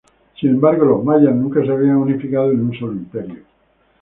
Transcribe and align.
Sin 0.39 0.49
embargo, 0.49 0.83
los 0.83 1.03
mayas 1.03 1.35
nunca 1.35 1.63
se 1.63 1.71
habían 1.71 1.97
unificado 1.97 2.49
en 2.49 2.61
un 2.61 2.73
solo 2.73 2.93
imperio. 2.93 3.43